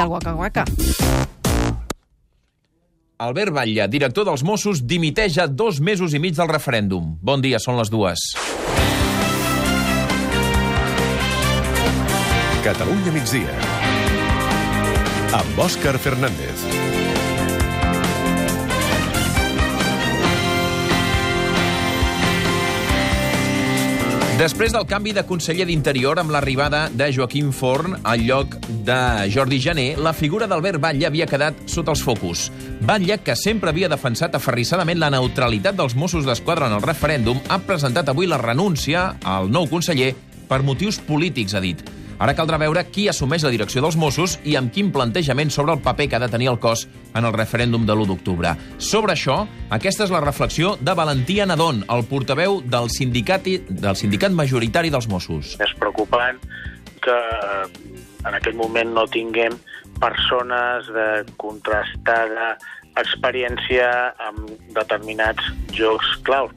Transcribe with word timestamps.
al 0.00 0.08
Waka 0.08 0.34
Waka. 0.34 0.64
Albert 3.18 3.52
Batlle, 3.52 3.86
director 3.88 4.24
dels 4.26 4.42
Mossos, 4.42 4.80
dimiteix 4.88 5.36
a 5.38 5.46
dos 5.46 5.78
mesos 5.80 6.14
i 6.16 6.18
mig 6.18 6.34
del 6.34 6.48
referèndum. 6.50 7.12
Bon 7.22 7.44
dia, 7.44 7.60
són 7.62 7.78
les 7.78 7.92
dues. 7.92 8.24
Catalunya 12.64 13.14
migdia. 13.14 13.60
Amb 15.38 15.62
Òscar 15.68 15.98
Fernández. 16.02 17.01
Després 24.42 24.72
del 24.74 24.88
canvi 24.90 25.12
de 25.14 25.22
conseller 25.22 25.68
d'Interior 25.68 26.18
amb 26.18 26.32
l'arribada 26.34 26.88
de 26.90 27.06
Joaquim 27.14 27.52
Forn 27.54 27.92
al 28.02 28.24
lloc 28.26 28.56
de 28.82 28.96
Jordi 29.30 29.60
Jané, 29.62 29.84
la 29.94 30.10
figura 30.18 30.48
d'Albert 30.50 30.82
Batlle 30.82 31.06
havia 31.06 31.28
quedat 31.30 31.60
sota 31.70 31.94
els 31.94 32.02
focus. 32.02 32.48
Batlle, 32.82 33.20
que 33.22 33.38
sempre 33.38 33.70
havia 33.70 33.92
defensat 33.92 34.34
aferrissadament 34.34 34.98
la 34.98 35.12
neutralitat 35.14 35.78
dels 35.78 35.94
Mossos 35.94 36.26
d'Esquadra 36.26 36.66
en 36.66 36.74
el 36.74 36.82
referèndum, 36.82 37.38
ha 37.46 37.62
presentat 37.62 38.10
avui 38.10 38.26
la 38.26 38.42
renúncia 38.42 39.12
al 39.22 39.46
nou 39.46 39.70
conseller 39.70 40.10
per 40.50 40.64
motius 40.66 40.98
polítics, 40.98 41.54
ha 41.54 41.62
dit. 41.62 41.86
Ara 42.22 42.36
caldrà 42.38 42.54
veure 42.60 42.84
qui 42.86 43.08
assumeix 43.10 43.42
la 43.42 43.50
direcció 43.50 43.80
dels 43.82 43.96
Mossos 43.98 44.36
i 44.46 44.52
amb 44.54 44.70
quin 44.70 44.92
plantejament 44.94 45.50
sobre 45.50 45.74
el 45.74 45.80
paper 45.82 46.06
que 46.06 46.14
ha 46.14 46.20
de 46.22 46.28
tenir 46.30 46.52
el 46.52 46.60
cos 46.62 46.84
en 47.18 47.26
el 47.26 47.34
referèndum 47.34 47.82
de 47.82 47.96
l'1 47.96 48.06
d'octubre. 48.12 48.52
Sobre 48.78 49.16
això, 49.16 49.40
aquesta 49.74 50.06
és 50.06 50.12
la 50.14 50.20
reflexió 50.22 50.76
de 50.78 50.94
Valentia 50.94 51.48
Nadon, 51.50 51.82
el 51.90 52.04
portaveu 52.06 52.60
del 52.62 52.86
sindicat, 52.94 53.50
del 53.66 53.98
sindicat 53.98 54.30
majoritari 54.30 54.94
dels 54.94 55.10
Mossos. 55.10 55.56
És 55.58 55.74
preocupant 55.82 56.38
que 57.02 57.18
en 58.22 58.38
aquest 58.38 58.54
moment 58.54 58.94
no 58.94 59.08
tinguem 59.10 59.58
persones 59.98 60.86
de 60.94 61.08
contrastada 61.42 62.52
experiència 63.02 63.88
amb 64.28 64.46
determinats 64.76 65.50
jocs 65.74 66.14
claus. 66.22 66.54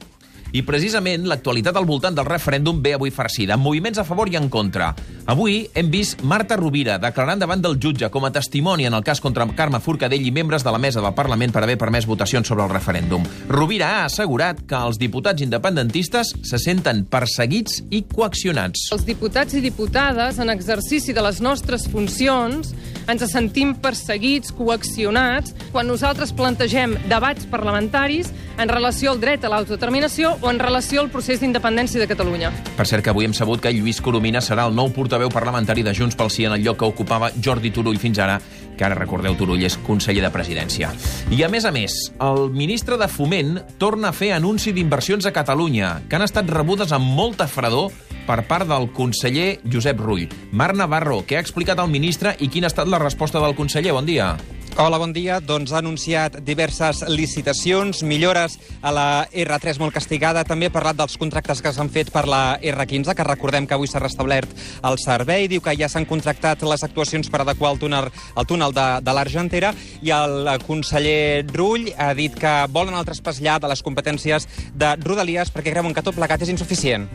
I 0.54 0.62
precisament 0.62 1.26
l'actualitat 1.26 1.74
al 1.76 1.90
voltant 1.90 2.14
del 2.14 2.28
referèndum 2.28 2.78
ve 2.80 2.94
avui 2.94 3.10
farcida, 3.10 3.58
amb 3.58 3.66
moviments 3.66 3.98
a 3.98 4.06
favor 4.06 4.30
i 4.30 4.38
en 4.38 4.46
contra. 4.48 4.94
Avui 5.26 5.64
hem 5.74 5.88
vist 5.90 6.20
Marta 6.22 6.54
Rovira 6.54 7.00
declarant 7.02 7.40
davant 7.42 7.58
del 7.58 7.80
jutge 7.82 8.06
com 8.14 8.22
a 8.24 8.30
testimoni 8.30 8.84
en 8.86 8.94
el 8.94 9.02
cas 9.02 9.18
contra 9.18 9.42
Carme 9.58 9.80
Forcadell 9.82 10.22
i 10.22 10.30
membres 10.30 10.62
de 10.62 10.70
la 10.70 10.78
mesa 10.78 11.02
del 11.02 11.16
Parlament 11.18 11.50
per 11.50 11.64
haver 11.64 11.74
permès 11.80 12.06
votacions 12.06 12.46
sobre 12.46 12.62
el 12.62 12.70
referèndum. 12.70 13.26
Rovira 13.50 13.88
ha 13.88 14.04
assegurat 14.04 14.62
que 14.70 14.78
els 14.78 15.00
diputats 15.02 15.42
independentistes 15.42 16.30
se 16.46 16.60
senten 16.62 17.02
perseguits 17.10 17.80
i 17.90 18.04
coaccionats. 18.06 18.86
Els 18.94 19.02
diputats 19.08 19.58
i 19.58 19.64
diputades, 19.64 20.38
en 20.38 20.52
exercici 20.54 21.10
de 21.10 21.26
les 21.26 21.42
nostres 21.42 21.88
funcions, 21.90 22.70
ens 23.10 23.26
sentim 23.30 23.74
perseguits, 23.82 24.54
coaccionats, 24.54 25.54
quan 25.72 25.90
nosaltres 25.90 26.32
plantegem 26.38 26.94
debats 27.10 27.46
parlamentaris 27.50 28.30
en 28.58 28.70
relació 28.70 29.12
al 29.12 29.20
dret 29.20 29.44
a 29.44 29.50
l'autodeterminació 29.52 30.36
o 30.40 30.50
en 30.50 30.58
relació 30.62 31.02
al 31.02 31.10
procés 31.10 31.42
d'independència 31.42 32.00
de 32.00 32.08
Catalunya. 32.10 32.52
Per 32.78 32.86
cert, 32.86 33.04
que 33.04 33.12
avui 33.12 33.26
hem 33.28 33.34
sabut 33.36 33.62
que 33.62 33.74
Lluís 33.74 34.00
Coromina 34.02 34.42
serà 34.42 34.66
el 34.70 34.74
nou 34.74 34.90
portaveu 35.16 35.32
parlamentari 35.32 35.80
de 35.80 35.94
Junts 35.96 36.12
pel 36.12 36.28
Sí 36.28 36.44
en 36.44 36.52
el 36.52 36.60
lloc 36.60 36.76
que 36.76 36.84
ocupava 36.84 37.30
Jordi 37.40 37.70
Turull 37.72 37.96
fins 37.96 38.18
ara, 38.20 38.34
que 38.76 38.84
ara, 38.84 38.98
recordeu, 38.98 39.32
Turull 39.32 39.62
és 39.64 39.78
conseller 39.80 40.20
de 40.20 40.28
presidència. 40.34 40.90
I, 41.32 41.38
a 41.40 41.48
més 41.48 41.64
a 41.64 41.72
més, 41.72 41.94
el 42.20 42.50
ministre 42.52 42.98
de 43.00 43.08
Foment 43.08 43.54
torna 43.80 44.10
a 44.10 44.16
fer 44.16 44.34
anunci 44.36 44.74
d'inversions 44.76 45.24
a 45.24 45.32
Catalunya, 45.32 46.02
que 46.04 46.18
han 46.18 46.26
estat 46.26 46.52
rebudes 46.52 46.92
amb 46.92 47.08
molta 47.16 47.48
fredor 47.48 47.94
per 48.26 48.42
part 48.44 48.68
del 48.68 48.90
conseller 48.92 49.62
Josep 49.64 50.04
Rull. 50.04 50.28
Marc 50.52 50.76
Navarro, 50.76 51.22
què 51.24 51.40
ha 51.40 51.44
explicat 51.46 51.80
el 51.80 51.88
ministre 51.88 52.36
i 52.36 52.50
quina 52.52 52.68
ha 52.68 52.74
estat 52.74 52.92
la 52.92 53.00
resposta 53.00 53.40
del 53.40 53.56
conseller? 53.56 53.96
Bon 53.96 54.04
dia. 54.04 54.34
Hola, 54.78 54.98
bon 55.00 55.14
dia. 55.16 55.38
Doncs 55.40 55.70
ha 55.72 55.78
anunciat 55.80 56.34
diverses 56.44 56.98
licitacions, 57.08 58.02
millores 58.04 58.58
a 58.84 58.90
la 58.92 59.04
R3 59.32 59.78
molt 59.80 59.94
castigada. 59.96 60.42
També 60.44 60.68
ha 60.68 60.72
parlat 60.74 60.98
dels 60.98 61.14
contractes 61.16 61.62
que 61.64 61.70
s'han 61.72 61.88
fet 61.88 62.10
per 62.12 62.26
la 62.28 62.58
R15, 62.60 63.14
que 63.16 63.24
recordem 63.24 63.64
que 63.64 63.72
avui 63.72 63.88
s'ha 63.88 64.02
restablert 64.04 64.50
el 64.84 64.98
servei. 65.00 65.48
Diu 65.48 65.62
que 65.64 65.72
ja 65.80 65.88
s'han 65.88 66.04
contractat 66.04 66.60
les 66.68 66.84
actuacions 66.84 67.32
per 67.32 67.40
adequar 67.40 67.70
el 67.72 67.80
túnel, 67.80 68.10
el 68.36 68.48
túnel 68.50 68.76
de, 68.76 68.84
de 69.00 69.14
l'Argentera. 69.16 69.70
I 70.04 70.12
el 70.12 70.52
conseller 70.66 71.46
Rull 71.54 71.88
ha 71.96 72.10
dit 72.12 72.36
que 72.36 72.52
volen 72.68 73.00
el 73.00 73.08
traspàs 73.08 73.40
ja 73.40 73.56
de 73.56 73.72
les 73.72 73.80
competències 73.80 74.44
de 74.76 74.92
Rodalies 75.00 75.56
perquè 75.56 75.72
creuen 75.72 75.96
que 75.96 76.04
tot 76.04 76.20
plegat 76.20 76.44
és 76.44 76.52
insuficient. 76.52 77.08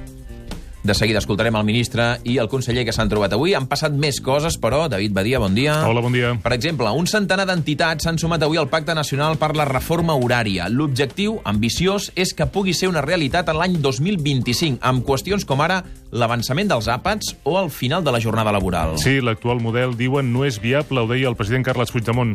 De 0.83 0.95
seguida 0.97 1.19
escoltarem 1.21 1.53
el 1.59 1.65
ministre 1.67 2.05
i 2.25 2.39
el 2.41 2.47
conseller 2.49 2.81
que 2.87 2.93
s'han 2.95 3.09
trobat 3.09 3.35
avui. 3.35 3.53
Han 3.53 3.67
passat 3.69 3.93
més 3.93 4.17
coses, 4.25 4.55
però, 4.57 4.87
David 4.89 5.13
Badia, 5.13 5.37
bon 5.37 5.53
dia. 5.53 5.75
Hola, 5.85 6.01
bon 6.01 6.15
dia. 6.15 6.31
Per 6.41 6.53
exemple, 6.55 6.89
un 6.97 7.05
centenar 7.05 7.45
d'entitats 7.45 8.07
s'han 8.07 8.17
sumat 8.17 8.41
avui 8.41 8.57
al 8.57 8.69
Pacte 8.71 8.95
Nacional 8.97 9.37
per 9.37 9.51
la 9.53 9.67
Reforma 9.69 10.15
Horària. 10.17 10.65
L'objectiu, 10.73 11.37
ambiciós, 11.45 12.09
és 12.17 12.33
que 12.33 12.49
pugui 12.49 12.73
ser 12.73 12.89
una 12.89 13.05
realitat 13.05 13.53
en 13.53 13.61
l'any 13.61 13.77
2025, 13.77 14.81
amb 14.81 15.05
qüestions 15.05 15.45
com 15.45 15.61
ara 15.61 15.83
l'avançament 16.09 16.73
dels 16.73 16.89
àpats 16.89 17.35
o 17.45 17.59
el 17.61 17.69
final 17.69 18.01
de 18.01 18.17
la 18.17 18.23
jornada 18.23 18.51
laboral. 18.51 18.97
Sí, 18.97 19.19
l'actual 19.21 19.61
model, 19.61 19.93
diuen, 19.93 20.33
no 20.33 20.49
és 20.49 20.57
viable, 20.57 21.05
ho 21.05 21.13
deia 21.13 21.29
el 21.29 21.37
president 21.37 21.69
Carles 21.69 21.93
Puigdemont. 21.93 22.33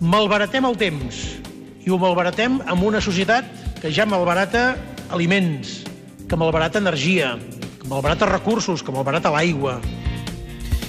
Malbaratem 0.00 0.64
el 0.64 0.80
temps 0.80 1.26
i 1.84 1.92
ho 1.92 2.00
malbaratem 2.00 2.62
amb 2.64 2.88
una 2.88 3.04
societat 3.04 3.44
que 3.82 3.92
ja 3.92 4.08
malbarata 4.08 4.78
aliments, 5.12 5.82
que 6.24 6.38
malbarata 6.40 6.80
energia, 6.80 7.36
malbarata 7.88 8.26
recursos, 8.26 8.82
que 8.82 8.92
malbarata 8.92 9.30
l'aigua. 9.30 9.80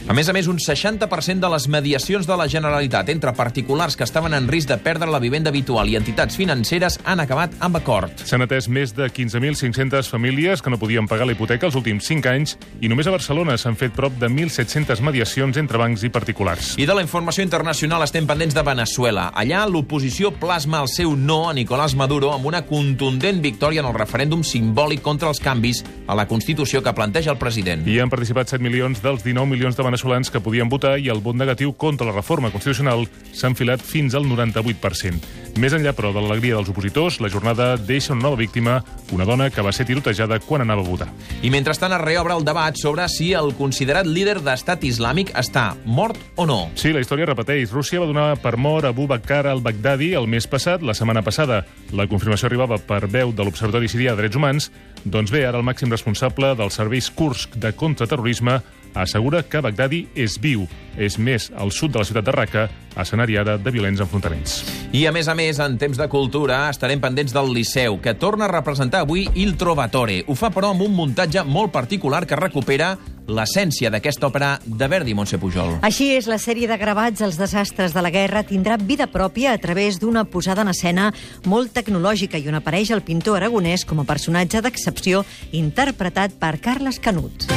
A 0.04 0.12
més 0.12 0.28
a 0.28 0.34
més, 0.36 0.50
un 0.52 0.58
60% 0.60 1.40
de 1.40 1.50
les 1.50 1.66
mediacions 1.72 2.28
de 2.28 2.36
la 2.36 2.50
Generalitat 2.52 3.08
entre 3.14 3.32
particulars 3.38 3.96
que 3.96 4.04
estaven 4.04 4.34
en 4.36 4.50
risc 4.52 4.68
de 4.68 4.76
perdre 4.76 5.08
la 5.08 5.20
vivenda 5.24 5.48
habitual 5.48 5.88
i 5.88 5.96
entitats 5.96 6.36
financeres 6.36 6.98
han 7.08 7.22
acabat 7.24 7.54
amb 7.64 7.80
acord. 7.80 8.12
S'han 8.28 8.44
atès 8.44 8.68
més 8.68 8.92
de 8.98 9.08
15.500 9.08 10.10
famílies 10.12 10.62
que 10.62 10.74
no 10.74 10.80
podien 10.82 11.08
pagar 11.08 11.24
la 11.30 11.32
hipoteca 11.32 11.70
els 11.70 11.78
últims 11.80 12.04
5 12.12 12.32
anys 12.34 12.58
i 12.84 12.92
només 12.92 13.08
a 13.08 13.14
Barcelona 13.16 13.56
s'han 13.56 13.80
fet 13.80 13.96
prop 13.96 14.18
de 14.20 14.28
1.700 14.28 15.00
mediacions 15.08 15.62
entre 15.62 15.80
bancs 15.80 16.04
i 16.04 16.12
particulars. 16.12 16.74
I 16.76 16.90
de 16.90 17.00
la 17.00 17.06
informació 17.06 17.48
internacional 17.48 18.04
estem 18.04 18.28
pendents 18.28 18.60
de 18.60 18.66
Venezuela. 18.68 19.30
Allà 19.32 19.64
l'oposició 19.72 20.34
plasma 20.36 20.84
el 20.84 20.92
seu 20.92 21.16
no 21.16 21.48
a 21.48 21.56
Nicolás 21.56 21.96
Maduro 21.96 22.34
amb 22.36 22.52
una 22.52 22.66
contundent 22.68 23.40
victòria 23.40 23.80
en 23.80 23.88
el 23.88 23.96
referèndum 23.96 24.44
simbòlic 24.44 25.00
contra 25.00 25.32
els 25.32 25.40
canvis 25.40 25.80
a 26.12 26.20
la 26.20 26.28
Constitució 26.28 26.84
que 26.84 26.92
planteja 26.92 27.32
el 27.32 27.40
president. 27.40 27.88
I 27.88 28.02
han 28.04 28.12
participat 28.12 28.52
7 28.52 28.60
milions 28.68 29.00
dels 29.00 29.24
19 29.24 29.48
milions 29.48 29.80
de 29.80 29.93
veneçolans 29.94 30.32
que 30.34 30.42
podien 30.42 30.72
votar 30.72 30.98
i 30.98 31.10
el 31.14 31.22
vot 31.22 31.38
negatiu 31.38 31.74
contra 31.78 32.08
la 32.10 32.16
reforma 32.16 32.50
constitucional 32.50 33.06
s'ha 33.32 33.52
enfilat 33.52 33.82
fins 33.86 34.18
al 34.18 34.26
98%. 34.26 35.53
Més 35.54 35.70
enllà, 35.78 35.92
però, 35.94 36.10
de 36.10 36.18
l'alegria 36.18 36.56
dels 36.58 36.72
opositors, 36.72 37.20
la 37.22 37.30
jornada 37.30 37.76
deixa 37.78 38.16
una 38.16 38.24
nova 38.26 38.40
víctima, 38.40 38.80
una 39.14 39.26
dona 39.30 39.52
que 39.54 39.62
va 39.62 39.70
ser 39.76 39.86
tirotejada 39.86 40.40
quan 40.42 40.64
anava 40.64 40.82
a 40.82 40.88
votar. 40.88 41.08
I 41.46 41.52
mentrestant 41.54 41.94
es 41.94 42.02
reobre 42.02 42.34
el 42.34 42.46
debat 42.48 42.80
sobre 42.82 43.06
si 43.12 43.30
el 43.38 43.54
considerat 43.60 44.10
líder 44.10 44.40
d'estat 44.42 44.82
islàmic 44.90 45.30
està 45.38 45.68
mort 45.86 46.18
o 46.42 46.48
no. 46.50 46.58
Sí, 46.74 46.90
la 46.90 47.04
història 47.06 47.30
repeteix. 47.30 47.70
Rússia 47.70 48.02
va 48.02 48.10
donar 48.10 48.32
per 48.42 48.56
mort 48.58 48.90
Abu 48.90 49.06
Bakr 49.06 49.46
al-Baghdadi 49.52 50.16
el 50.18 50.26
mes 50.28 50.50
passat, 50.50 50.82
la 50.82 50.98
setmana 50.98 51.22
passada. 51.22 51.62
La 51.94 52.10
confirmació 52.10 52.50
arribava 52.50 52.82
per 52.82 53.04
veu 53.06 53.30
de 53.30 53.46
l'Observatori 53.46 53.92
Sirià 53.92 54.16
de 54.16 54.24
Drets 54.24 54.42
Humans. 54.42 54.72
Doncs 55.06 55.30
bé, 55.36 55.46
ara 55.46 55.62
el 55.62 55.68
màxim 55.68 55.94
responsable 55.94 56.56
dels 56.58 56.82
serveis 56.82 57.12
Kursk 57.14 57.60
de 57.62 57.76
contraterrorisme 57.78 58.58
assegura 58.94 59.44
que 59.44 59.62
Bagdadi 59.62 60.08
és 60.16 60.40
viu. 60.42 60.66
És 60.98 61.18
més, 61.18 61.50
al 61.58 61.72
sud 61.74 61.94
de 61.94 62.02
la 62.02 62.06
ciutat 62.06 62.26
de 62.26 62.34
Raqqa, 62.36 62.68
escenari 62.98 63.38
ara 63.38 63.58
de 63.58 63.72
violents 63.74 64.02
enfrontaments. 64.04 64.62
I, 64.94 65.06
a 65.08 65.14
més 65.16 65.28
a 65.28 65.36
més, 65.38 65.60
en 65.64 65.78
temps 65.82 65.98
de 65.98 66.08
cultura, 66.12 66.68
estarem 66.70 67.02
pendents 67.02 67.34
del 67.34 67.50
Liceu, 67.54 67.98
que 68.02 68.14
torna 68.14 68.46
a 68.46 68.52
representar 68.52 69.04
avui 69.04 69.28
Il 69.34 69.56
Trovatore. 69.58 70.22
Ho 70.28 70.36
fa, 70.38 70.52
però, 70.54 70.74
amb 70.74 70.86
un 70.86 70.94
muntatge 70.94 71.44
molt 71.48 71.74
particular 71.74 72.26
que 72.30 72.40
recupera 72.40 72.94
l'essència 73.28 73.90
d'aquesta 73.90 74.28
òpera 74.28 74.52
de 74.66 74.88
Verdi, 74.92 75.14
Montse 75.16 75.40
Pujol. 75.40 75.78
Així 75.88 76.12
és, 76.18 76.28
la 76.28 76.40
sèrie 76.42 76.68
de 76.68 76.78
gravats 76.78 77.24
als 77.24 77.40
desastres 77.40 77.96
de 77.96 78.04
la 78.04 78.12
guerra 78.14 78.44
tindrà 78.44 78.78
vida 78.78 79.08
pròpia 79.08 79.54
a 79.54 79.62
través 79.64 80.00
d'una 80.02 80.26
posada 80.26 80.66
en 80.66 80.74
escena 80.74 81.12
molt 81.48 81.74
tecnològica 81.74 82.38
i 82.38 82.50
on 82.52 82.60
apareix 82.60 82.92
el 82.92 83.06
pintor 83.06 83.40
aragonès 83.40 83.88
com 83.88 84.04
a 84.04 84.08
personatge 84.08 84.62
d'excepció 84.62 85.24
interpretat 85.52 86.36
per 86.40 86.58
Carles 86.60 87.00
Canut. 87.00 87.48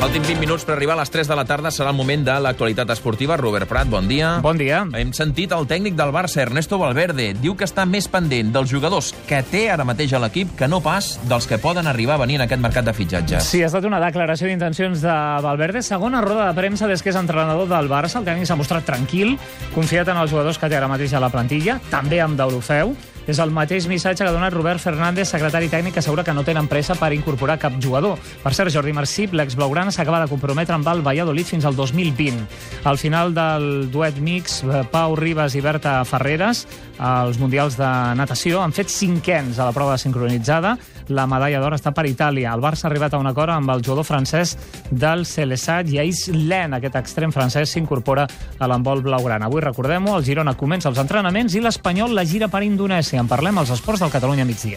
Faltin 0.00 0.22
20 0.24 0.40
minuts 0.40 0.64
per 0.64 0.72
arribar 0.78 0.94
a 0.94 1.02
les 1.02 1.10
3 1.12 1.28
de 1.28 1.36
la 1.36 1.42
tarda. 1.44 1.68
Serà 1.68 1.90
el 1.92 1.96
moment 1.98 2.22
de 2.24 2.32
l'actualitat 2.40 2.88
esportiva. 2.94 3.36
Robert 3.36 3.68
Prat, 3.68 3.84
bon 3.92 4.06
dia. 4.08 4.30
Bon 4.40 4.56
dia. 4.56 4.78
Hem 4.96 5.10
sentit 5.12 5.52
el 5.52 5.66
tècnic 5.68 5.92
del 5.98 6.08
Barça, 6.08 6.40
Ernesto 6.40 6.78
Valverde. 6.80 7.34
Diu 7.36 7.52
que 7.52 7.68
està 7.68 7.84
més 7.84 8.08
pendent 8.08 8.48
dels 8.54 8.72
jugadors 8.72 9.10
que 9.28 9.42
té 9.44 9.66
ara 9.68 9.84
mateix 9.84 10.14
a 10.16 10.22
l'equip 10.24 10.54
que 10.56 10.70
no 10.72 10.80
pas 10.80 11.10
dels 11.28 11.44
que 11.44 11.60
poden 11.60 11.84
arribar 11.84 12.16
a 12.16 12.22
venir 12.24 12.40
en 12.40 12.46
aquest 12.46 12.64
mercat 12.64 12.88
de 12.88 12.96
fitxatges. 12.96 13.44
Sí, 13.44 13.60
ha 13.60 13.68
estat 13.68 13.84
una 13.84 14.00
declaració 14.00 14.48
d'intencions 14.48 15.04
de 15.04 15.20
Valverde. 15.44 15.84
Segona 15.84 16.24
roda 16.24 16.48
de 16.48 16.56
premsa 16.56 16.88
des 16.88 17.04
que 17.04 17.12
és 17.12 17.20
entrenador 17.20 17.68
del 17.68 17.92
Barça. 17.92 18.24
El 18.24 18.28
tècnic 18.32 18.48
s'ha 18.48 18.56
mostrat 18.56 18.88
tranquil, 18.88 19.36
confiat 19.76 20.08
en 20.08 20.24
els 20.24 20.32
jugadors 20.32 20.56
que 20.56 20.72
té 20.72 20.80
ara 20.80 20.88
mateix 20.88 21.12
a 21.12 21.20
la 21.20 21.28
plantilla, 21.28 21.76
també 21.92 22.24
amb 22.24 22.40
Deulofeu. 22.40 22.96
És 23.30 23.38
el 23.38 23.52
mateix 23.54 23.84
missatge 23.86 24.24
que 24.24 24.26
ha 24.26 24.34
donat 24.34 24.50
Robert 24.56 24.82
Fernández, 24.82 25.28
secretari 25.30 25.68
tècnic, 25.70 25.94
que 25.94 26.00
assegura 26.02 26.24
que 26.26 26.32
no 26.34 26.42
tenen 26.42 26.66
pressa 26.66 26.96
per 26.98 27.12
incorporar 27.14 27.60
cap 27.62 27.76
jugador. 27.78 28.18
Per 28.42 28.50
cert, 28.56 28.72
Jordi 28.74 28.90
Marcip, 28.96 29.36
l'ex-blaugrana, 29.38 29.92
s'acaba 29.94 30.18
de 30.24 30.26
comprometre 30.32 30.74
amb 30.74 30.88
el 30.90 31.04
Valladolid 31.06 31.46
fins 31.46 31.68
al 31.68 31.78
2020. 31.78 32.42
Al 32.90 32.98
final 32.98 33.30
del 33.36 33.86
duet 33.92 34.18
mix, 34.18 34.64
eh, 34.64 34.82
Pau 34.90 35.14
Ribas 35.14 35.54
i 35.54 35.62
Berta 35.62 36.00
Ferreres, 36.04 36.66
als 36.98 37.38
Mundials 37.38 37.78
de 37.78 37.90
Natació, 38.18 38.64
han 38.64 38.74
fet 38.74 38.90
cinquens 38.90 39.60
a 39.60 39.70
la 39.70 39.76
prova 39.76 39.96
sincronitzada. 39.96 40.74
La 41.10 41.26
medalla 41.26 41.58
d'or 41.62 41.74
està 41.74 41.90
per 41.94 42.06
Itàlia. 42.06 42.52
El 42.54 42.62
Barça 42.62 42.86
ha 42.86 42.90
arribat 42.90 43.14
a 43.14 43.20
un 43.22 43.26
acord 43.30 43.50
amb 43.54 43.72
el 43.74 43.82
jugador 43.82 44.06
francès 44.06 44.56
del 44.90 45.26
Celesat 45.26 45.90
i 45.90 45.98
Ais 46.02 46.28
Len, 46.34 46.76
aquest 46.78 46.98
extrem 47.00 47.34
francès, 47.34 47.74
s'incorpora 47.74 48.28
a 48.58 48.70
l'embol 48.70 49.02
blaugrana. 49.02 49.50
Avui, 49.50 49.64
recordem-ho, 49.64 50.14
el 50.16 50.26
Girona 50.26 50.54
comença 50.54 50.90
els 50.90 51.02
entrenaments 51.02 51.56
i 51.58 51.64
l'Espanyol 51.64 52.14
la 52.14 52.24
gira 52.24 52.48
per 52.48 52.62
Indonèsia. 52.66 53.18
En 53.18 53.30
parlem 53.30 53.58
als 53.58 53.74
esports 53.74 54.04
del 54.04 54.14
Catalunya 54.14 54.46
migdia. 54.46 54.68